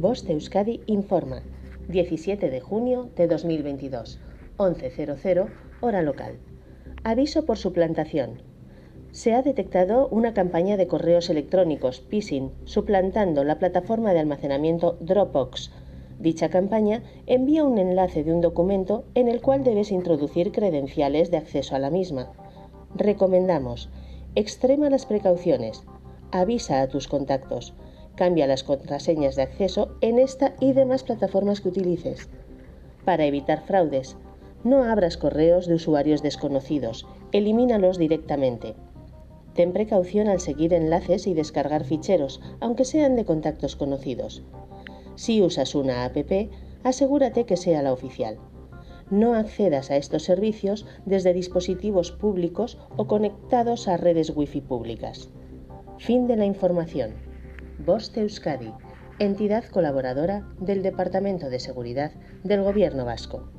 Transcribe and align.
Voz 0.00 0.24
de 0.24 0.34
Euskadi 0.34 0.80
informa. 0.86 1.42
17 1.88 2.50
de 2.50 2.60
junio 2.60 3.10
de 3.16 3.26
2022, 3.26 4.20
11.00, 4.56 5.48
hora 5.80 6.02
local. 6.02 6.38
Aviso 7.02 7.44
por 7.44 7.58
suplantación. 7.58 8.40
Se 9.10 9.34
ha 9.34 9.42
detectado 9.42 10.06
una 10.06 10.34
campaña 10.34 10.76
de 10.76 10.86
correos 10.86 11.30
electrónicos 11.30 12.00
phishing 12.00 12.52
suplantando 12.64 13.42
la 13.42 13.58
plataforma 13.58 14.12
de 14.12 14.20
almacenamiento 14.20 14.98
Dropbox. 15.00 15.72
Dicha 16.20 16.48
campaña 16.48 17.02
envía 17.26 17.64
un 17.64 17.76
enlace 17.78 18.22
de 18.22 18.32
un 18.32 18.40
documento 18.40 19.04
en 19.16 19.26
el 19.26 19.40
cual 19.40 19.64
debes 19.64 19.90
introducir 19.90 20.52
credenciales 20.52 21.32
de 21.32 21.38
acceso 21.38 21.74
a 21.74 21.80
la 21.80 21.90
misma. 21.90 22.30
Recomendamos: 22.94 23.90
extrema 24.36 24.90
las 24.90 25.06
precauciones. 25.06 25.82
Avisa 26.30 26.82
a 26.82 26.86
tus 26.86 27.08
contactos. 27.08 27.74
Cambia 28.18 28.48
las 28.48 28.64
contraseñas 28.64 29.36
de 29.36 29.42
acceso 29.42 29.96
en 30.00 30.18
esta 30.18 30.56
y 30.58 30.72
demás 30.72 31.04
plataformas 31.04 31.60
que 31.60 31.68
utilices. 31.68 32.28
Para 33.04 33.26
evitar 33.26 33.62
fraudes, 33.64 34.16
no 34.64 34.82
abras 34.82 35.16
correos 35.16 35.68
de 35.68 35.74
usuarios 35.74 36.20
desconocidos, 36.20 37.06
elimínalos 37.30 37.96
directamente. 37.96 38.74
Ten 39.54 39.72
precaución 39.72 40.26
al 40.26 40.40
seguir 40.40 40.74
enlaces 40.74 41.28
y 41.28 41.34
descargar 41.34 41.84
ficheros, 41.84 42.40
aunque 42.58 42.84
sean 42.84 43.14
de 43.14 43.24
contactos 43.24 43.76
conocidos. 43.76 44.42
Si 45.14 45.40
usas 45.40 45.76
una 45.76 46.04
app, 46.04 46.16
asegúrate 46.82 47.44
que 47.44 47.56
sea 47.56 47.82
la 47.82 47.92
oficial. 47.92 48.38
No 49.12 49.34
accedas 49.34 49.92
a 49.92 49.96
estos 49.96 50.24
servicios 50.24 50.86
desde 51.06 51.32
dispositivos 51.34 52.10
públicos 52.10 52.78
o 52.96 53.06
conectados 53.06 53.86
a 53.86 53.96
redes 53.96 54.32
wifi 54.34 54.60
públicas. 54.60 55.30
Fin 55.98 56.26
de 56.26 56.34
la 56.34 56.46
información. 56.46 57.27
Voz 57.88 58.14
Euskadi, 58.18 58.70
entidad 59.18 59.64
colaboradora 59.64 60.46
del 60.60 60.82
Departamento 60.82 61.48
de 61.48 61.58
Seguridad 61.58 62.12
del 62.44 62.62
Gobierno 62.62 63.06
Vasco. 63.06 63.57